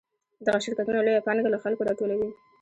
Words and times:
دغه 0.45 0.59
شرکتونه 0.65 0.99
لویه 1.01 1.25
پانګه 1.25 1.49
له 1.51 1.59
خلکو 1.63 1.87
راټولوي 1.87 2.29